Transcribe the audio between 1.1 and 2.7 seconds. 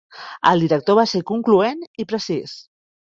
ser concloent i precís.